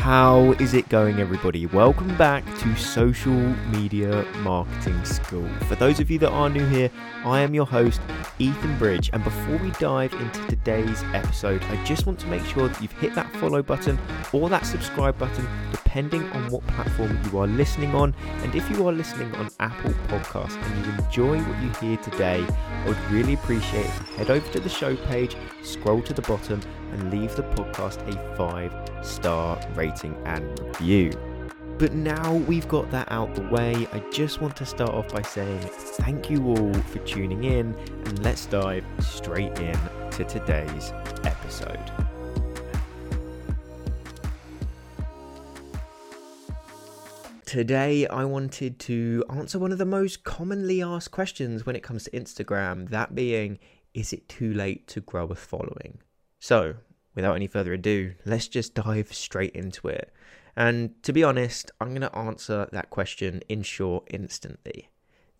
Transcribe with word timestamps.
How 0.00 0.52
is 0.52 0.72
it 0.72 0.88
going, 0.88 1.20
everybody? 1.20 1.66
Welcome 1.66 2.16
back 2.16 2.42
to 2.60 2.74
Social 2.74 3.34
Media 3.68 4.24
Marketing 4.38 5.04
School. 5.04 5.46
For 5.68 5.74
those 5.74 6.00
of 6.00 6.10
you 6.10 6.18
that 6.20 6.30
are 6.30 6.48
new 6.48 6.66
here, 6.68 6.90
I 7.22 7.40
am 7.40 7.52
your 7.52 7.66
host, 7.66 8.00
Ethan 8.38 8.78
Bridge. 8.78 9.10
And 9.12 9.22
before 9.22 9.58
we 9.58 9.70
dive 9.72 10.14
into 10.14 10.46
today's 10.46 11.02
episode, 11.12 11.62
I 11.64 11.84
just 11.84 12.06
want 12.06 12.18
to 12.20 12.26
make 12.28 12.42
sure 12.46 12.66
that 12.68 12.80
you've 12.80 12.92
hit 12.92 13.14
that 13.14 13.30
follow 13.36 13.62
button 13.62 13.98
or 14.32 14.48
that 14.48 14.64
subscribe 14.64 15.18
button, 15.18 15.46
depending 15.90 16.22
on 16.30 16.48
what 16.52 16.64
platform 16.68 17.18
you 17.24 17.38
are 17.40 17.48
listening 17.48 17.92
on. 17.96 18.14
And 18.44 18.54
if 18.54 18.70
you 18.70 18.86
are 18.86 18.92
listening 18.92 19.34
on 19.34 19.48
Apple 19.58 19.90
Podcasts 20.06 20.54
and 20.54 20.86
you 20.86 21.04
enjoy 21.04 21.38
what 21.42 21.60
you 21.60 21.70
hear 21.80 21.96
today, 21.96 22.46
I 22.46 22.86
would 22.86 23.10
really 23.10 23.34
appreciate 23.34 23.86
if 23.86 23.98
you 23.98 24.16
head 24.16 24.30
over 24.30 24.48
to 24.52 24.60
the 24.60 24.68
show 24.68 24.94
page, 24.94 25.36
scroll 25.64 26.00
to 26.02 26.14
the 26.14 26.22
bottom, 26.22 26.60
and 26.92 27.10
leave 27.10 27.34
the 27.34 27.42
podcast 27.42 28.06
a 28.08 28.36
five 28.36 28.72
star 29.04 29.60
rating 29.74 30.16
and 30.26 30.60
review. 30.60 31.10
But 31.76 31.92
now 31.92 32.34
we've 32.34 32.68
got 32.68 32.88
that 32.92 33.10
out 33.10 33.34
the 33.34 33.48
way, 33.48 33.88
I 33.92 33.98
just 34.12 34.40
want 34.40 34.54
to 34.56 34.66
start 34.66 34.90
off 34.90 35.12
by 35.12 35.22
saying 35.22 35.58
thank 35.58 36.30
you 36.30 36.46
all 36.46 36.72
for 36.72 37.00
tuning 37.00 37.42
in, 37.42 37.74
and 38.04 38.22
let's 38.22 38.46
dive 38.46 38.84
straight 39.00 39.58
in 39.58 39.78
to 40.12 40.22
today's 40.22 40.92
episode. 41.24 42.09
Today, 47.50 48.06
I 48.06 48.26
wanted 48.26 48.78
to 48.78 49.24
answer 49.28 49.58
one 49.58 49.72
of 49.72 49.78
the 49.78 49.84
most 49.84 50.22
commonly 50.22 50.80
asked 50.80 51.10
questions 51.10 51.66
when 51.66 51.74
it 51.74 51.82
comes 51.82 52.04
to 52.04 52.10
Instagram 52.12 52.90
that 52.90 53.16
being, 53.16 53.58
is 53.92 54.12
it 54.12 54.28
too 54.28 54.54
late 54.54 54.86
to 54.86 55.00
grow 55.00 55.26
a 55.26 55.34
following? 55.34 55.98
So, 56.38 56.76
without 57.16 57.34
any 57.34 57.48
further 57.48 57.72
ado, 57.72 58.14
let's 58.24 58.46
just 58.46 58.76
dive 58.76 59.12
straight 59.12 59.50
into 59.50 59.88
it. 59.88 60.12
And 60.54 61.02
to 61.02 61.12
be 61.12 61.24
honest, 61.24 61.72
I'm 61.80 61.88
going 61.88 62.02
to 62.02 62.16
answer 62.16 62.68
that 62.70 62.90
question 62.90 63.42
in 63.48 63.64
short 63.64 64.06
instantly. 64.12 64.88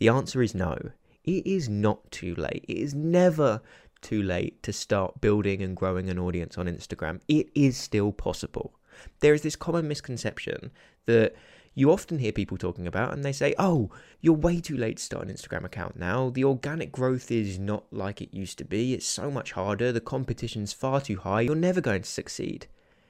The 0.01 0.09
answer 0.09 0.43
is 0.43 0.53
no. 0.53 0.91
It 1.23 1.47
is 1.47 1.69
not 1.69 2.11
too 2.11 2.35
late. 2.35 2.65
It 2.67 2.79
is 2.79 2.93
never 2.93 3.63
too 4.01 4.25
late 4.25 4.65
to 4.65 4.73
start 4.73 5.21
building 5.21 5.63
and 5.63 5.77
growing 5.77 6.11
an 6.11 6.19
audience 6.19 6.59
on 6.59 6.67
Instagram. 6.67 7.21
It 7.29 7.51
is 7.55 7.77
still 7.77 8.11
possible. 8.11 8.75
There 9.21 9.33
is 9.33 9.43
this 9.43 9.55
common 9.55 9.87
misconception 9.87 10.73
that 11.07 11.37
you 11.81 11.91
often 11.91 12.19
hear 12.19 12.31
people 12.31 12.59
talking 12.59 12.87
about 12.87 13.15
and 13.15 13.25
they 13.25 13.33
say, 13.33 13.55
oh, 13.59 13.91
you're 14.21 14.35
way 14.35 14.61
too 14.61 14.77
late 14.77 14.99
to 14.99 15.03
start 15.03 15.27
an 15.27 15.35
Instagram 15.35 15.65
account 15.65 15.97
now. 15.97 16.29
The 16.29 16.45
organic 16.45 16.93
growth 16.93 17.31
is 17.31 17.59
not 17.59 17.85
like 17.91 18.21
it 18.21 18.35
used 18.35 18.59
to 18.59 18.65
be. 18.65 18.93
It's 18.93 19.07
so 19.07 19.31
much 19.31 19.53
harder. 19.53 19.91
The 19.91 20.01
competition's 20.01 20.75
far 20.75 21.01
too 21.01 21.17
high. 21.17 21.41
You're 21.41 21.55
never 21.55 21.81
going 21.81 22.03
to 22.03 22.09
succeed. 22.09 22.67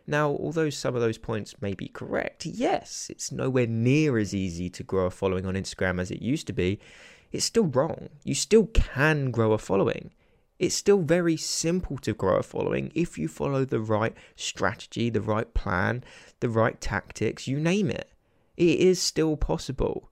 Now, 0.06 0.30
although 0.30 0.70
some 0.70 0.94
of 0.94 1.00
those 1.00 1.18
points 1.18 1.60
may 1.60 1.74
be 1.74 1.88
correct, 1.88 2.46
yes, 2.46 3.08
it's 3.10 3.32
nowhere 3.32 3.66
near 3.66 4.16
as 4.16 4.34
easy 4.34 4.70
to 4.70 4.84
grow 4.84 5.06
a 5.06 5.10
following 5.10 5.46
on 5.46 5.54
Instagram 5.54 6.00
as 6.00 6.12
it 6.12 6.22
used 6.22 6.46
to 6.46 6.52
be. 6.52 6.78
It's 7.32 7.44
still 7.44 7.66
wrong. 7.66 8.08
You 8.22 8.36
still 8.36 8.66
can 8.66 9.32
grow 9.32 9.52
a 9.52 9.58
following. 9.58 10.12
It's 10.60 10.76
still 10.76 11.02
very 11.02 11.36
simple 11.36 11.98
to 11.98 12.14
grow 12.14 12.36
a 12.36 12.44
following 12.44 12.92
if 12.94 13.18
you 13.18 13.26
follow 13.26 13.64
the 13.64 13.80
right 13.80 14.14
strategy, 14.36 15.10
the 15.10 15.20
right 15.20 15.52
plan, 15.54 16.04
the 16.38 16.48
right 16.48 16.80
tactics, 16.80 17.48
you 17.48 17.58
name 17.58 17.90
it. 17.90 18.08
It 18.60 18.78
is 18.78 19.00
still 19.00 19.38
possible. 19.38 20.10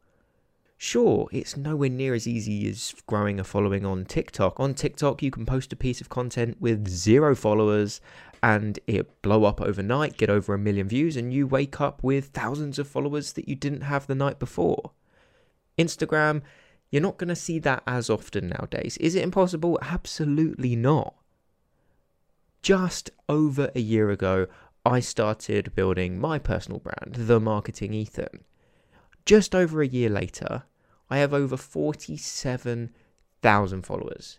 Sure, 0.78 1.28
it's 1.30 1.54
nowhere 1.54 1.91
near 1.91 2.14
as 2.14 2.27
easy 2.27 2.66
as 2.66 2.94
growing 3.06 3.38
a 3.38 3.44
following 3.44 3.84
on 3.84 4.06
TikTok. 4.06 4.58
On 4.58 4.72
TikTok, 4.72 5.22
you 5.22 5.30
can 5.30 5.44
post 5.44 5.70
a 5.74 5.77
piece 5.77 6.00
of 6.00 6.08
content 6.08 6.56
with 6.58 6.88
zero 6.88 7.34
followers 7.34 8.00
and 8.42 8.78
it 8.87 9.20
blow 9.20 9.44
up 9.44 9.60
overnight, 9.60 10.16
get 10.16 10.31
over 10.31 10.54
a 10.54 10.58
million 10.58 10.88
views, 10.88 11.14
and 11.14 11.31
you 11.31 11.47
wake 11.47 11.78
up 11.78 12.03
with 12.03 12.28
thousands 12.28 12.78
of 12.78 12.88
followers 12.88 13.34
that 13.34 13.50
you 13.50 13.54
didn't 13.54 13.82
have 13.82 14.06
the 14.06 14.14
night 14.14 14.38
before. 14.38 14.92
Instagram, 15.76 16.41
you're 16.91 17.03
not 17.03 17.19
going 17.19 17.28
to 17.28 17.37
see 17.37 17.58
that 17.58 17.82
as 17.87 18.08
often 18.08 18.48
nowadays. 18.48 18.97
Is 18.97 19.14
it 19.14 19.25
impossible? 19.25 19.78
Absolutely 19.82 20.75
not. 20.75 21.14
Just 22.62 23.10
over 23.28 23.70
a 23.75 23.81
year 23.81 24.08
ago, 24.08 24.47
I 24.84 25.00
started 25.00 25.75
building 25.75 26.21
my 26.21 26.39
personal 26.39 26.81
brand, 26.81 27.27
The 27.27 27.41
Marketing 27.41 27.93
Ethan. 27.93 28.44
Just 29.27 29.55
over 29.55 29.83
a 29.83 29.87
year 29.87 30.09
later, 30.09 30.62
I 31.11 31.19
have 31.19 31.34
over 31.34 31.56
47,000 31.56 33.83
followers. 33.83 34.38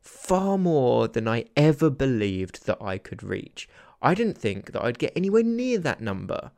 Far 0.00 0.56
more 0.56 1.08
than 1.08 1.28
I 1.28 1.44
ever 1.56 1.90
believed 1.90 2.66
that 2.66 2.80
I 2.80 2.98
could 2.98 3.22
reach. 3.22 3.68
I 4.00 4.14
didn't 4.14 4.38
think 4.38 4.72
that 4.72 4.82
I'd 4.82 4.98
get 4.98 5.12
anywhere 5.14 5.42
near 5.42 5.78
that 5.78 6.00
number. 6.00 6.52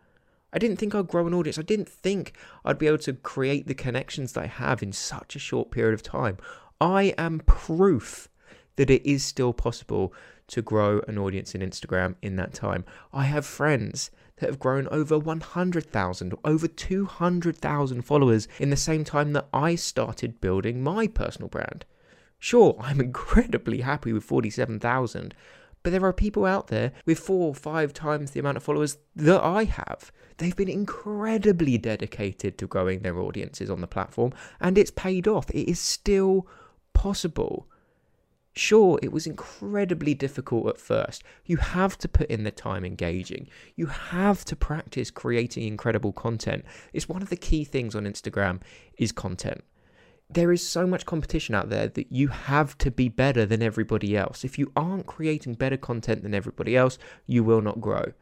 I 0.53 0.59
didn't 0.59 0.77
think 0.77 0.95
I'd 0.95 1.09
grow 1.09 1.27
an 1.27 1.35
audience. 1.35 1.59
I 1.59 1.63
didn't 1.63 1.89
think 1.89 2.35
I'd 2.65 2.79
be 2.79 2.87
able 2.87 2.99
to 2.99 3.15
create 3.15 3.67
the 3.67 3.75
connections 3.75 4.33
that 4.33 4.45
I 4.45 4.47
have 4.47 4.83
in 4.83 4.93
such 4.93 5.35
a 5.35 5.41
short 5.41 5.71
period 5.71 5.95
of 5.95 6.03
time. 6.03 6.37
I 6.81 7.15
am 7.19 7.41
proof 7.41 8.29
that 8.77 8.91
it 8.91 9.09
is 9.09 9.25
still 9.25 9.53
possible 9.53 10.13
to 10.49 10.63
grow 10.63 11.01
an 11.09 11.19
audience 11.19 11.55
in 11.55 11.61
Instagram 11.61 12.15
in 12.23 12.37
that 12.37 12.53
time. 12.53 12.85
I 13.13 13.25
have 13.25 13.47
friends 13.47 14.11
that 14.37 14.49
have 14.49 14.59
grown 14.59 14.89
over 14.89 15.19
100,000, 15.19 16.35
over 16.45 16.67
200,000 16.67 18.03
followers 18.03 18.49
in 18.59 18.71
the 18.71 18.77
same 18.77 19.05
time 19.05 19.33
that 19.33 19.49
I 19.53 19.77
started 19.77 20.41
building 20.41 20.83
my 20.83 21.07
personal 21.07 21.49
brand. 21.49 21.85
Sure, 22.39 22.77
I'm 22.81 23.01
incredibly 23.01 23.83
happy 23.83 24.13
with 24.13 24.25
47,000, 24.25 25.35
but 25.83 25.91
there 25.91 26.05
are 26.05 26.13
people 26.13 26.45
out 26.45 26.69
there 26.69 26.93
with 27.07 27.19
four 27.19 27.49
or 27.49 27.55
five 27.55 27.93
times 27.93 28.33
the 28.33 28.41
amount 28.41 28.57
of 28.57 28.63
followers 28.63 28.99
that 29.17 29.43
I 29.43 29.65
have. 29.65 30.13
They've 30.39 30.57
been 30.57 30.69
incredibly 30.69 31.79
dedicated 31.79 32.59
to 32.59 32.67
growing 32.67 33.01
their 33.01 33.19
audiences 33.19 33.71
on 33.71 33.81
the 33.81 33.87
platform, 33.87 34.33
and 34.61 34.77
it's 34.77 34.91
paid 34.91 35.29
off. 35.29 35.51
It 35.51 35.71
is 35.71 35.79
still 35.79 36.49
possible. 36.95 37.69
Sure, 38.55 38.99
it 39.03 39.11
was 39.11 39.27
incredibly 39.27 40.13
difficult 40.13 40.67
at 40.69 40.79
first. 40.79 41.25
You 41.47 41.57
have 41.57 41.97
to 41.99 42.09
put 42.09 42.29
in 42.29 42.45
the 42.45 42.51
time 42.51 42.85
engaging. 42.85 43.49
You 43.77 43.87
have 43.87 44.45
to 44.47 44.57
practice 44.57 45.11
creating 45.11 45.67
incredible 45.67 46.13
content. 46.13 46.65
It's 46.93 47.09
one 47.09 47.23
of 47.23 47.31
the 47.31 47.37
key 47.37 47.65
things 47.65 47.95
on 47.95 48.05
Instagram 48.05 48.61
is 48.99 49.11
content. 49.11 49.65
There 50.29 50.53
is 50.53 50.67
so 50.67 50.87
much 50.87 51.07
competition 51.07 51.55
out 51.55 51.71
there 51.71 51.89
that 51.89 52.13
you 52.13 52.29
have 52.29 52.77
to 52.79 52.91
be 52.91 53.09
better 53.09 53.47
than 53.47 53.63
everybody 53.63 54.17
else. 54.17 54.45
If 54.45 54.59
you 54.59 54.71
aren't 54.77 55.07
creating 55.07 55.55
better 55.55 55.79
content 55.79 56.23
than 56.23 56.35
everybody 56.35 56.77
else, 56.77 56.99
you 57.27 57.43
will 57.43 57.63
not 57.63 57.81
grow 57.81 58.13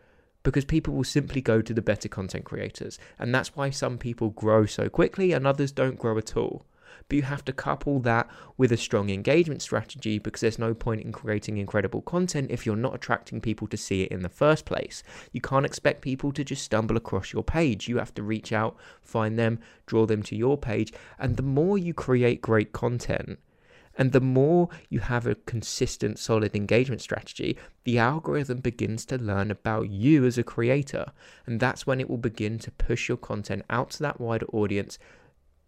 because 0.43 0.65
people 0.65 0.95
will 0.95 1.05
simply 1.05 1.41
go 1.41 1.61
to 1.61 1.75
the 1.75 1.83
better 1.83 2.09
content 2.09 2.45
creators. 2.45 2.99
And 3.19 3.35
that's 3.35 3.57
why 3.57 3.71
some 3.71 3.99
people 3.99 4.31
grow 4.31 4.65
so 4.65 4.89
quickly 4.89 5.33
and 5.33 5.47
others 5.47 5.73
don't 5.73 5.99
grow 5.99 6.17
at 6.19 6.37
all 6.37 6.65
but 7.11 7.17
you 7.17 7.23
have 7.23 7.45
to 7.45 7.53
couple 7.53 7.99
that 7.99 8.31
with 8.57 8.71
a 8.71 8.77
strong 8.77 9.11
engagement 9.11 9.61
strategy 9.61 10.21
because 10.21 10.43
there's 10.43 10.61
no 10.61 10.73
point 10.73 11.03
in 11.03 11.11
creating 11.11 11.59
incredible 11.59 12.03
content 12.03 12.53
if 12.53 12.65
you're 12.65 12.77
not 12.77 12.95
attracting 12.95 13.41
people 13.41 13.67
to 13.67 13.77
see 13.77 14.03
it 14.03 14.13
in 14.13 14.23
the 14.23 14.29
first 14.29 14.65
place. 14.65 15.03
You 15.33 15.41
can't 15.41 15.67
expect 15.67 16.03
people 16.03 16.31
to 16.33 16.45
just 16.45 16.63
stumble 16.63 16.97
across 16.97 17.33
your 17.33 17.43
page. 17.43 17.89
You 17.89 17.99
have 17.99 18.15
to 18.15 18.23
reach 18.23 18.53
out, 18.53 18.77
find 19.03 19.37
them, 19.37 19.59
draw 19.87 20.07
them 20.07 20.23
to 20.23 20.37
your 20.37 20.57
page, 20.57 20.93
and 21.19 21.37
the 21.37 21.43
more 21.43 21.77
you 21.77 21.93
create 21.93 22.43
great 22.43 22.73
content, 22.73 23.41
and 23.99 24.13
the 24.13 24.21
more 24.21 24.69
you 24.89 25.01
have 25.01 25.27
a 25.27 25.35
consistent, 25.35 26.17
solid 26.17 26.55
engagement 26.55 27.03
strategy, 27.03 27.59
the 27.83 27.99
algorithm 27.99 28.59
begins 28.59 29.05
to 29.07 29.19
learn 29.19 29.51
about 29.51 29.91
you 29.91 30.25
as 30.25 30.39
a 30.39 30.45
creator. 30.45 31.07
And 31.45 31.59
that's 31.59 31.89
when 31.89 32.01
it 32.01 32.09
will 32.09 32.19
begin 32.19 32.61
to 32.61 32.71
push 32.71 33.09
your 33.09 33.19
content 33.19 33.65
out 33.69 33.91
to 33.91 33.99
that 34.05 34.21
wider 34.21 34.47
audience 34.53 34.99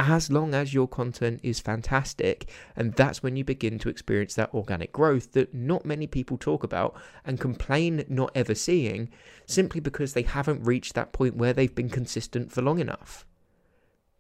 as 0.05 0.31
long 0.31 0.53
as 0.53 0.75
your 0.75 0.89
content 0.89 1.39
is 1.43 1.61
fantastic. 1.61 2.51
And 2.75 2.93
that's 2.95 3.23
when 3.23 3.37
you 3.37 3.45
begin 3.45 3.79
to 3.81 3.89
experience 3.89 4.35
that 4.35 4.53
organic 4.53 4.93
growth 4.93 5.33
that 5.33 5.55
not 5.55 5.87
many 5.87 6.07
people 6.07 6.37
talk 6.37 6.65
about 6.65 6.95
and 7.25 7.39
complain 7.39 8.05
not 8.09 8.33
ever 8.35 8.55
seeing 8.55 9.11
simply 9.47 9.81
because 9.81 10.13
they 10.13 10.23
haven't 10.23 10.65
reached 10.65 10.95
that 10.95 11.13
point 11.13 11.37
where 11.37 11.53
they've 11.53 11.75
been 11.75 11.89
consistent 11.89 12.51
for 12.51 12.63
long 12.63 12.81
enough. 12.81 13.25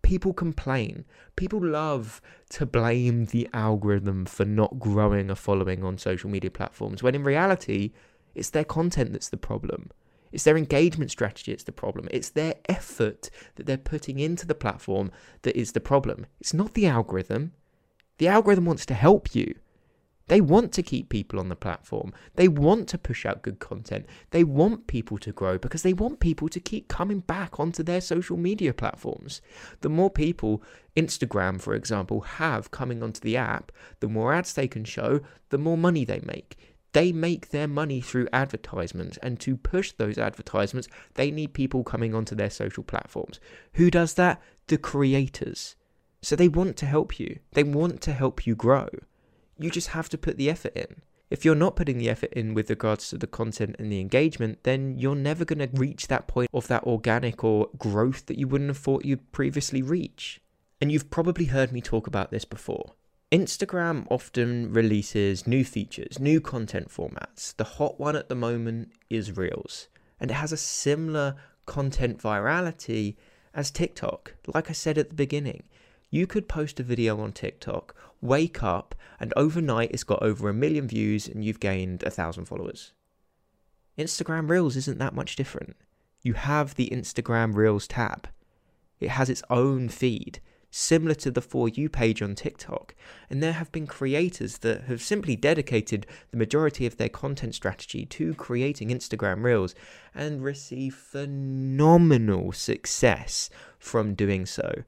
People 0.02 0.32
complain. 0.32 1.04
People 1.36 1.64
love 1.64 2.20
to 2.50 2.66
blame 2.66 3.26
the 3.26 3.48
algorithm 3.52 4.24
for 4.24 4.44
not 4.44 4.78
growing 4.78 5.30
a 5.30 5.36
following 5.36 5.82
on 5.82 5.98
social 5.98 6.30
media 6.30 6.50
platforms, 6.50 7.02
when 7.02 7.14
in 7.14 7.24
reality, 7.24 7.92
it's 8.34 8.50
their 8.50 8.64
content 8.64 9.12
that's 9.12 9.28
the 9.28 9.36
problem. 9.36 9.90
It's 10.32 10.44
their 10.44 10.56
engagement 10.56 11.10
strategy 11.10 11.52
it's 11.52 11.64
the 11.64 11.72
problem. 11.72 12.08
It's 12.10 12.30
their 12.30 12.54
effort 12.68 13.30
that 13.56 13.66
they're 13.66 13.76
putting 13.76 14.18
into 14.18 14.46
the 14.46 14.54
platform 14.54 15.10
that 15.42 15.56
is 15.56 15.72
the 15.72 15.80
problem. 15.80 16.26
It's 16.40 16.54
not 16.54 16.74
the 16.74 16.86
algorithm. 16.86 17.52
The 18.18 18.28
algorithm 18.28 18.64
wants 18.64 18.86
to 18.86 18.94
help 18.94 19.34
you. 19.34 19.54
They 20.28 20.40
want 20.40 20.72
to 20.72 20.82
keep 20.82 21.08
people 21.08 21.38
on 21.38 21.48
the 21.48 21.56
platform. 21.56 22.12
They 22.36 22.48
want 22.48 22.88
to 22.88 22.98
push 22.98 23.26
out 23.26 23.42
good 23.42 23.58
content. 23.58 24.06
They 24.30 24.44
want 24.44 24.86
people 24.86 25.18
to 25.18 25.32
grow 25.32 25.58
because 25.58 25.82
they 25.82 25.92
want 25.92 26.20
people 26.20 26.48
to 26.48 26.60
keep 26.60 26.88
coming 26.88 27.20
back 27.20 27.58
onto 27.58 27.82
their 27.82 28.00
social 28.00 28.36
media 28.36 28.72
platforms. 28.72 29.42
The 29.80 29.90
more 29.90 30.10
people 30.10 30.62
Instagram, 30.96 31.60
for 31.60 31.74
example, 31.74 32.20
have 32.22 32.70
coming 32.70 33.02
onto 33.02 33.20
the 33.20 33.36
app, 33.36 33.72
the 34.00 34.08
more 34.08 34.32
ads 34.32 34.54
they 34.54 34.68
can 34.68 34.84
show, 34.84 35.20
the 35.50 35.58
more 35.58 35.76
money 35.76 36.04
they 36.04 36.20
make. 36.24 36.56
They 36.92 37.10
make 37.10 37.48
their 37.48 37.68
money 37.68 38.00
through 38.00 38.28
advertisements, 38.32 39.18
and 39.22 39.40
to 39.40 39.56
push 39.56 39.92
those 39.92 40.18
advertisements, 40.18 40.88
they 41.14 41.30
need 41.30 41.54
people 41.54 41.84
coming 41.84 42.14
onto 42.14 42.34
their 42.34 42.50
social 42.50 42.82
platforms. 42.82 43.40
Who 43.74 43.90
does 43.90 44.14
that? 44.14 44.42
The 44.66 44.78
creators. 44.78 45.76
So 46.20 46.36
they 46.36 46.48
want 46.48 46.76
to 46.78 46.86
help 46.86 47.18
you, 47.18 47.40
they 47.52 47.64
want 47.64 48.00
to 48.02 48.12
help 48.12 48.46
you 48.46 48.54
grow. 48.54 48.88
You 49.58 49.70
just 49.70 49.88
have 49.88 50.08
to 50.10 50.18
put 50.18 50.36
the 50.36 50.50
effort 50.50 50.76
in. 50.76 51.02
If 51.30 51.46
you're 51.46 51.54
not 51.54 51.76
putting 51.76 51.96
the 51.96 52.10
effort 52.10 52.32
in 52.34 52.52
with 52.52 52.68
regards 52.68 53.08
to 53.08 53.16
the 53.16 53.26
content 53.26 53.76
and 53.78 53.90
the 53.90 54.00
engagement, 54.00 54.64
then 54.64 54.98
you're 54.98 55.14
never 55.14 55.46
going 55.46 55.60
to 55.60 55.80
reach 55.80 56.08
that 56.08 56.26
point 56.26 56.50
of 56.52 56.68
that 56.68 56.84
organic 56.84 57.42
or 57.42 57.70
growth 57.78 58.26
that 58.26 58.38
you 58.38 58.46
wouldn't 58.46 58.68
have 58.68 58.76
thought 58.76 59.06
you'd 59.06 59.32
previously 59.32 59.80
reach. 59.80 60.42
And 60.78 60.92
you've 60.92 61.10
probably 61.10 61.46
heard 61.46 61.72
me 61.72 61.80
talk 61.80 62.06
about 62.06 62.30
this 62.30 62.44
before. 62.44 62.92
Instagram 63.32 64.06
often 64.10 64.70
releases 64.74 65.46
new 65.46 65.64
features, 65.64 66.18
new 66.18 66.38
content 66.38 66.90
formats. 66.90 67.56
The 67.56 67.64
hot 67.64 67.98
one 67.98 68.14
at 68.14 68.28
the 68.28 68.34
moment 68.34 68.92
is 69.08 69.38
Reels, 69.38 69.88
and 70.20 70.30
it 70.30 70.34
has 70.34 70.52
a 70.52 70.58
similar 70.58 71.36
content 71.64 72.18
virality 72.18 73.16
as 73.54 73.70
TikTok. 73.70 74.34
Like 74.52 74.68
I 74.68 74.74
said 74.74 74.98
at 74.98 75.08
the 75.08 75.14
beginning, 75.14 75.62
you 76.10 76.26
could 76.26 76.46
post 76.46 76.78
a 76.78 76.82
video 76.82 77.18
on 77.20 77.32
TikTok, 77.32 77.94
wake 78.20 78.62
up, 78.62 78.94
and 79.18 79.32
overnight 79.34 79.92
it's 79.92 80.04
got 80.04 80.22
over 80.22 80.50
a 80.50 80.54
million 80.54 80.86
views 80.86 81.26
and 81.26 81.42
you've 81.42 81.58
gained 81.58 82.02
a 82.02 82.10
thousand 82.10 82.44
followers. 82.44 82.92
Instagram 83.96 84.50
Reels 84.50 84.76
isn't 84.76 84.98
that 84.98 85.14
much 85.14 85.36
different. 85.36 85.76
You 86.20 86.34
have 86.34 86.74
the 86.74 86.90
Instagram 86.92 87.54
Reels 87.54 87.86
tab, 87.86 88.28
it 89.00 89.10
has 89.10 89.30
its 89.30 89.42
own 89.48 89.88
feed 89.88 90.40
similar 90.72 91.14
to 91.14 91.30
the 91.30 91.42
For 91.42 91.68
You 91.68 91.88
page 91.88 92.22
on 92.22 92.34
TikTok. 92.34 92.94
And 93.30 93.42
there 93.42 93.52
have 93.52 93.70
been 93.70 93.86
creators 93.86 94.58
that 94.58 94.84
have 94.84 95.02
simply 95.02 95.36
dedicated 95.36 96.06
the 96.30 96.38
majority 96.38 96.86
of 96.86 96.96
their 96.96 97.10
content 97.10 97.54
strategy 97.54 98.06
to 98.06 98.34
creating 98.34 98.88
Instagram 98.88 99.44
Reels 99.44 99.74
and 100.14 100.42
receive 100.42 100.94
phenomenal 100.94 102.52
success 102.52 103.50
from 103.78 104.14
doing 104.14 104.46
so. 104.46 104.82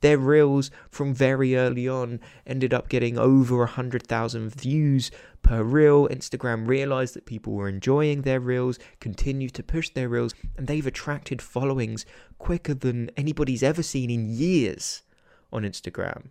Their 0.00 0.18
reels 0.18 0.70
from 0.90 1.14
very 1.14 1.56
early 1.56 1.88
on 1.88 2.20
ended 2.46 2.74
up 2.74 2.88
getting 2.88 3.16
over 3.16 3.58
100,000 3.58 4.54
views 4.54 5.10
per 5.42 5.62
reel. 5.62 6.08
Instagram 6.08 6.66
realized 6.66 7.14
that 7.14 7.26
people 7.26 7.52
were 7.52 7.68
enjoying 7.68 8.22
their 8.22 8.40
reels, 8.40 8.78
continued 9.00 9.54
to 9.54 9.62
push 9.62 9.90
their 9.90 10.08
reels, 10.08 10.34
and 10.56 10.66
they've 10.66 10.86
attracted 10.86 11.40
followings 11.42 12.06
quicker 12.38 12.74
than 12.74 13.10
anybody's 13.16 13.62
ever 13.62 13.82
seen 13.82 14.10
in 14.10 14.28
years 14.28 15.02
on 15.52 15.62
Instagram. 15.62 16.30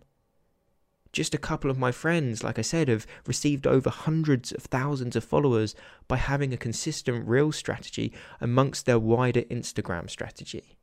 Just 1.12 1.34
a 1.34 1.38
couple 1.38 1.70
of 1.70 1.78
my 1.78 1.90
friends, 1.90 2.44
like 2.44 2.58
I 2.58 2.62
said, 2.62 2.88
have 2.88 3.06
received 3.26 3.66
over 3.66 3.90
hundreds 3.90 4.52
of 4.52 4.64
thousands 4.64 5.16
of 5.16 5.24
followers 5.24 5.74
by 6.06 6.16
having 6.16 6.52
a 6.52 6.58
consistent 6.58 7.26
Reel 7.26 7.50
strategy 7.50 8.12
amongst 8.40 8.84
their 8.84 8.98
wider 8.98 9.42
Instagram 9.42 10.10
strategy. 10.10 10.76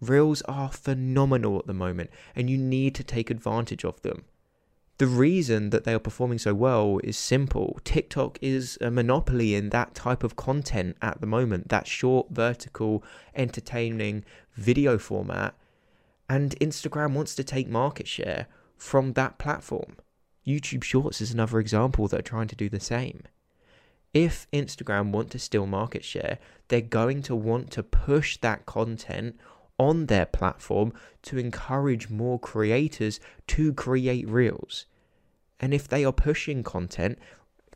Reels 0.00 0.42
are 0.42 0.70
phenomenal 0.70 1.58
at 1.58 1.66
the 1.66 1.72
moment, 1.72 2.10
and 2.34 2.50
you 2.50 2.58
need 2.58 2.94
to 2.96 3.04
take 3.04 3.30
advantage 3.30 3.84
of 3.84 4.02
them. 4.02 4.24
The 4.98 5.06
reason 5.06 5.70
that 5.70 5.84
they 5.84 5.94
are 5.94 5.98
performing 5.98 6.38
so 6.38 6.54
well 6.54 7.00
is 7.04 7.16
simple. 7.18 7.80
TikTok 7.84 8.38
is 8.40 8.78
a 8.80 8.90
monopoly 8.90 9.54
in 9.54 9.70
that 9.70 9.94
type 9.94 10.22
of 10.22 10.36
content 10.36 10.96
at 11.02 11.20
the 11.20 11.26
moment, 11.26 11.68
that 11.68 11.86
short, 11.86 12.30
vertical, 12.30 13.02
entertaining 13.34 14.24
video 14.54 14.96
format 14.96 15.54
and 16.28 16.58
Instagram 16.60 17.12
wants 17.12 17.34
to 17.34 17.44
take 17.44 17.68
market 17.68 18.08
share 18.08 18.46
from 18.76 19.12
that 19.14 19.38
platform. 19.38 19.96
YouTube 20.46 20.84
Shorts 20.84 21.20
is 21.20 21.32
another 21.32 21.58
example 21.58 22.08
that 22.08 22.20
are 22.20 22.22
trying 22.22 22.48
to 22.48 22.56
do 22.56 22.68
the 22.68 22.80
same. 22.80 23.22
If 24.14 24.46
Instagram 24.52 25.10
want 25.10 25.30
to 25.32 25.38
steal 25.38 25.66
market 25.66 26.04
share, 26.04 26.38
they're 26.68 26.80
going 26.80 27.22
to 27.22 27.34
want 27.34 27.70
to 27.72 27.82
push 27.82 28.38
that 28.38 28.64
content 28.64 29.38
on 29.78 30.06
their 30.06 30.26
platform 30.26 30.92
to 31.22 31.38
encourage 31.38 32.08
more 32.08 32.38
creators 32.38 33.20
to 33.48 33.74
create 33.74 34.28
reels. 34.28 34.86
And 35.60 35.74
if 35.74 35.88
they 35.88 36.04
are 36.04 36.12
pushing 36.12 36.62
content, 36.62 37.18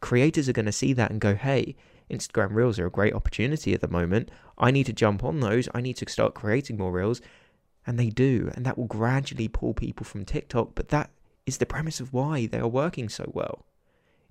creators 0.00 0.48
are 0.48 0.54
going 0.54 0.66
to 0.66 0.72
see 0.72 0.92
that 0.94 1.10
and 1.10 1.20
go, 1.20 1.34
hey, 1.34 1.76
Instagram 2.10 2.54
Reels 2.54 2.78
are 2.78 2.86
a 2.86 2.90
great 2.90 3.14
opportunity 3.14 3.72
at 3.72 3.80
the 3.80 3.88
moment. 3.88 4.30
I 4.58 4.70
need 4.70 4.86
to 4.86 4.92
jump 4.92 5.22
on 5.22 5.40
those. 5.40 5.68
I 5.74 5.80
need 5.80 5.96
to 5.98 6.10
start 6.10 6.34
creating 6.34 6.76
more 6.76 6.92
Reels. 6.92 7.20
And 7.86 7.98
they 7.98 8.10
do, 8.10 8.50
and 8.54 8.64
that 8.66 8.76
will 8.76 8.86
gradually 8.86 9.48
pull 9.48 9.74
people 9.74 10.04
from 10.04 10.24
TikTok, 10.24 10.74
but 10.74 10.88
that 10.88 11.10
is 11.46 11.58
the 11.58 11.66
premise 11.66 12.00
of 12.00 12.12
why 12.12 12.46
they 12.46 12.58
are 12.58 12.68
working 12.68 13.08
so 13.08 13.30
well. 13.34 13.64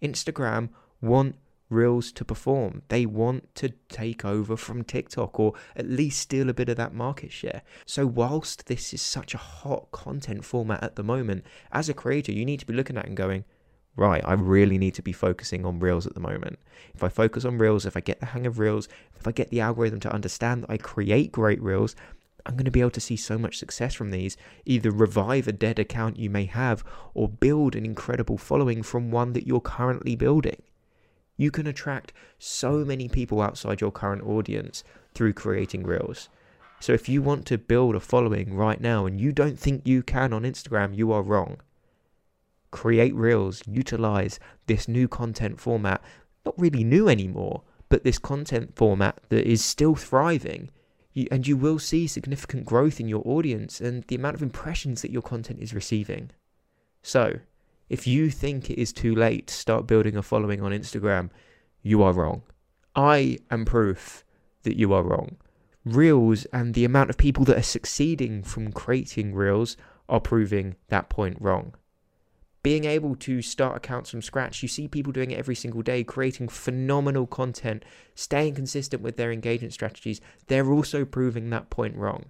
Instagram 0.02 0.70
want 1.02 1.36
Reels 1.70 2.12
to 2.14 2.26
perform. 2.26 2.82
They 2.88 3.06
want 3.06 3.54
to 3.56 3.70
take 3.90 4.26
over 4.26 4.58
from 4.58 4.84
TikTok 4.84 5.40
or 5.40 5.54
at 5.76 5.88
least 5.88 6.20
steal 6.20 6.50
a 6.50 6.54
bit 6.54 6.68
of 6.68 6.78
that 6.78 6.96
market 6.96 7.32
share. 7.32 7.62
So, 7.86 8.08
whilst 8.08 8.66
this 8.66 8.92
is 8.92 9.04
such 9.04 9.36
a 9.36 9.38
hot 9.38 9.92
content 9.92 10.44
format 10.44 10.84
at 10.84 10.96
the 10.96 11.04
moment, 11.04 11.46
as 11.72 11.88
a 11.88 11.94
creator, 11.94 12.32
you 12.32 12.44
need 12.44 12.60
to 12.62 12.66
be 12.66 12.74
looking 12.74 12.98
at 12.98 13.06
and 13.06 13.16
going, 13.16 13.46
right, 13.96 14.24
I 14.26 14.34
really 14.34 14.80
need 14.80 14.96
to 14.96 15.04
be 15.04 15.12
focusing 15.12 15.64
on 15.64 15.80
Reels 15.80 16.08
at 16.08 16.16
the 16.16 16.20
moment. 16.20 16.58
If 16.96 17.04
I 17.04 17.10
focus 17.10 17.46
on 17.46 17.60
Reels, 17.60 17.86
if 17.86 17.96
I 17.96 18.00
get 18.00 18.20
the 18.20 18.28
hang 18.28 18.48
of 18.48 18.58
Reels, 18.58 18.88
if 19.20 19.28
I 19.28 19.32
get 19.32 19.52
the 19.52 19.62
algorithm 19.62 20.00
to 20.02 20.14
understand 20.14 20.64
that 20.64 20.72
I 20.72 20.78
create 20.78 21.32
great 21.32 21.62
Reels, 21.62 21.96
I'm 22.50 22.56
going 22.56 22.66
to 22.66 22.72
be 22.72 22.82
able 22.82 22.90
to 22.90 23.00
see 23.00 23.16
so 23.16 23.38
much 23.38 23.60
success 23.60 23.94
from 23.94 24.10
these. 24.10 24.36
Either 24.66 24.90
revive 24.90 25.48
a 25.48 25.52
dead 25.52 25.78
account 25.78 26.18
you 26.18 26.32
may 26.32 26.46
have 26.46 26.84
or 27.14 27.30
build 27.30 27.76
an 27.76 27.86
incredible 27.86 28.40
following 28.40 28.82
from 28.82 29.12
one 29.12 29.34
that 29.34 29.46
you're 29.46 29.62
currently 29.62 30.16
building. 30.16 30.64
You 31.38 31.52
can 31.52 31.68
attract 31.68 32.12
so 32.40 32.84
many 32.84 33.08
people 33.08 33.40
outside 33.40 33.82
your 33.82 33.92
current 33.92 34.24
audience 34.24 34.84
through 35.14 35.34
creating 35.34 35.84
Reels. 35.84 36.28
So 36.80 36.92
if 36.92 37.08
you 37.08 37.22
want 37.22 37.46
to 37.46 37.60
build 37.60 37.96
a 37.96 38.00
following 38.00 38.56
right 38.56 38.82
now 38.82 39.06
and 39.06 39.22
you 39.22 39.32
don't 39.32 39.60
think 39.60 39.86
you 39.86 40.02
can 40.02 40.34
on 40.34 40.42
Instagram, 40.42 40.98
you 40.98 41.12
are 41.12 41.22
wrong. 41.22 41.58
Create 42.72 43.14
Reels, 43.14 43.62
utilize 43.68 44.40
this 44.66 44.88
new 44.88 45.08
content 45.08 45.60
format, 45.60 46.02
not 46.48 46.60
really 46.60 46.84
new 46.84 47.08
anymore, 47.08 47.62
but 47.90 48.04
this 48.04 48.18
content 48.18 48.76
format 48.76 49.20
that 49.30 49.46
is 49.46 49.64
still 49.64 49.94
thriving 49.94 50.72
you, 51.20 51.28
and 51.32 51.48
you 51.48 51.58
will 51.58 51.80
see 51.80 52.08
significant 52.08 52.66
growth 52.66 53.00
in 53.00 53.08
your 53.08 53.22
audience 53.26 53.80
and 53.80 54.04
the 54.04 54.16
amount 54.16 54.36
of 54.36 54.42
impressions 54.42 55.02
that 55.02 55.12
your 55.12 55.22
content 55.22 55.60
is 55.62 55.74
receiving. 55.74 56.32
So, 57.02 57.40
if 57.90 58.06
you 58.08 58.30
think 58.30 58.70
it 58.70 58.80
is 58.80 58.94
too 58.94 59.16
late 59.16 59.48
to 59.48 59.54
start 59.54 59.88
building 59.88 60.16
a 60.16 60.22
following 60.22 60.62
on 60.62 60.72
Instagram, 60.72 61.30
you 61.82 62.04
are 62.04 62.14
wrong. 62.14 62.44
I 62.96 63.40
am 63.50 63.66
proof 63.66 64.24
that 64.64 64.78
you 64.78 64.94
are 64.94 65.04
wrong. 65.04 65.38
Reels 65.86 66.46
and 66.46 66.74
the 66.74 66.86
amount 66.86 67.10
of 67.10 67.18
people 67.18 67.46
that 67.46 67.58
are 67.58 67.64
succeeding 67.64 68.44
from 68.44 68.72
creating 68.72 69.34
Reels 69.34 69.78
are 70.08 70.20
proving 70.20 70.76
that 70.90 71.10
point 71.10 71.38
wrong 71.40 71.74
being 72.62 72.86
able 72.86 73.16
to 73.16 73.42
start 73.42 73.78
accounts 73.78 74.10
from 74.10 74.22
scratch. 74.22 74.62
You 74.62 74.68
see 74.68 74.88
people 74.88 75.14
doing 75.14 75.32
it 75.32 75.40
every 75.40 75.56
single 75.56 75.82
day, 75.82 76.04
creating 76.04 76.50
phenomenal 76.50 77.26
content, 77.26 77.86
staying 78.16 78.56
consistent 78.56 79.02
with 79.02 79.18
their 79.18 79.32
engagement 79.32 79.74
strategies. 79.74 80.20
They're 80.48 80.72
also 80.72 81.06
proving 81.06 81.50
that 81.50 81.70
point 81.70 81.96
wrong. 81.96 82.26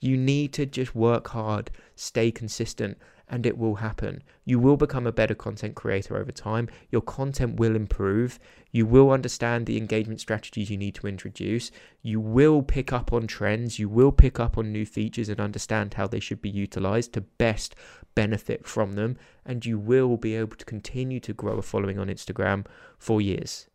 You 0.00 0.16
need 0.16 0.52
to 0.54 0.66
just 0.66 0.94
work 0.94 1.28
hard, 1.28 1.70
stay 1.94 2.30
consistent, 2.30 2.98
and 3.32 3.46
it 3.46 3.56
will 3.56 3.76
happen. 3.76 4.22
You 4.44 4.58
will 4.58 4.76
become 4.76 5.06
a 5.06 5.12
better 5.12 5.34
content 5.34 5.74
creator 5.74 6.18
over 6.18 6.30
time. 6.30 6.68
Your 6.90 7.00
content 7.00 7.58
will 7.58 7.74
improve. 7.74 8.38
You 8.72 8.84
will 8.84 9.10
understand 9.10 9.64
the 9.64 9.78
engagement 9.78 10.20
strategies 10.20 10.70
you 10.70 10.76
need 10.76 10.94
to 10.96 11.06
introduce. 11.06 11.70
You 12.02 12.20
will 12.20 12.62
pick 12.62 12.92
up 12.92 13.10
on 13.10 13.26
trends. 13.26 13.78
You 13.78 13.88
will 13.88 14.12
pick 14.12 14.38
up 14.38 14.58
on 14.58 14.70
new 14.70 14.84
features 14.84 15.30
and 15.30 15.40
understand 15.40 15.94
how 15.94 16.06
they 16.06 16.20
should 16.20 16.42
be 16.42 16.50
utilized 16.50 17.14
to 17.14 17.22
best 17.22 17.74
benefit 18.14 18.66
from 18.66 18.92
them. 18.92 19.16
And 19.46 19.64
you 19.64 19.78
will 19.78 20.18
be 20.18 20.36
able 20.36 20.56
to 20.56 20.66
continue 20.66 21.18
to 21.20 21.32
grow 21.32 21.56
a 21.56 21.62
following 21.62 21.98
on 21.98 22.08
Instagram 22.08 22.66
for 22.98 23.22
years. 23.22 23.66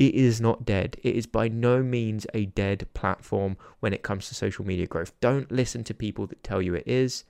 It 0.00 0.16
is 0.16 0.40
not 0.40 0.64
dead. 0.64 0.96
It 1.04 1.14
is 1.14 1.28
by 1.28 1.46
no 1.46 1.80
means 1.80 2.26
a 2.34 2.46
dead 2.46 2.88
platform 2.92 3.56
when 3.78 3.92
it 3.92 4.02
comes 4.02 4.26
to 4.28 4.34
social 4.34 4.66
media 4.66 4.88
growth. 4.88 5.12
Don't 5.20 5.52
listen 5.52 5.84
to 5.84 5.94
people 5.94 6.26
that 6.26 6.42
tell 6.42 6.60
you 6.60 6.74
it 6.74 6.88
is. 6.88 7.22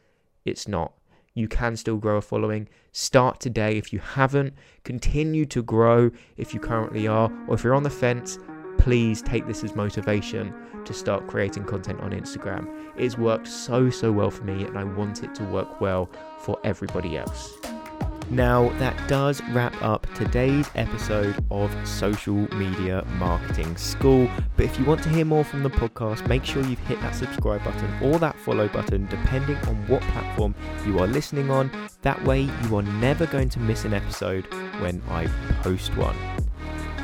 It's 0.46 0.66
not 0.66 0.94
you 1.34 1.48
can 1.48 1.76
still 1.76 1.96
grow 1.96 2.16
a 2.16 2.22
following. 2.22 2.68
Start 2.92 3.40
today 3.40 3.76
if 3.76 3.92
you 3.92 3.98
haven't. 3.98 4.54
Continue 4.84 5.44
to 5.46 5.62
grow 5.62 6.10
if 6.36 6.54
you 6.54 6.60
currently 6.60 7.06
are. 7.06 7.30
Or 7.48 7.54
if 7.54 7.64
you're 7.64 7.74
on 7.74 7.82
the 7.82 7.90
fence, 7.90 8.38
please 8.78 9.20
take 9.20 9.46
this 9.46 9.64
as 9.64 9.74
motivation 9.74 10.54
to 10.84 10.92
start 10.92 11.26
creating 11.26 11.64
content 11.64 12.00
on 12.00 12.12
Instagram. 12.12 12.68
It's 12.96 13.18
worked 13.18 13.48
so, 13.48 13.90
so 13.90 14.12
well 14.12 14.30
for 14.30 14.44
me, 14.44 14.64
and 14.64 14.78
I 14.78 14.84
want 14.84 15.22
it 15.22 15.34
to 15.36 15.44
work 15.44 15.80
well 15.80 16.08
for 16.38 16.58
everybody 16.64 17.16
else. 17.16 17.52
Now, 18.30 18.70
that 18.78 19.08
does 19.08 19.42
wrap 19.50 19.80
up 19.82 20.06
today's 20.14 20.68
episode 20.74 21.36
of 21.50 21.70
Social 21.86 22.34
Media 22.56 23.04
Marketing 23.18 23.76
School. 23.76 24.28
But 24.56 24.66
if 24.66 24.78
you 24.78 24.84
want 24.84 25.02
to 25.04 25.08
hear 25.10 25.24
more 25.24 25.44
from 25.44 25.62
the 25.62 25.70
podcast, 25.70 26.26
make 26.26 26.44
sure 26.44 26.62
you've 26.64 26.78
hit 26.80 27.00
that 27.00 27.14
subscribe 27.14 27.62
button 27.62 28.02
or 28.02 28.18
that 28.18 28.38
follow 28.38 28.68
button, 28.68 29.06
depending 29.06 29.56
on 29.68 29.76
what 29.88 30.02
platform 30.02 30.54
you 30.86 30.98
are 30.98 31.06
listening 31.06 31.50
on. 31.50 31.70
That 32.02 32.22
way, 32.24 32.42
you 32.62 32.76
are 32.76 32.82
never 32.82 33.26
going 33.26 33.48
to 33.50 33.60
miss 33.60 33.84
an 33.84 33.94
episode 33.94 34.46
when 34.80 35.02
I 35.10 35.26
post 35.62 35.96
one. 35.96 36.16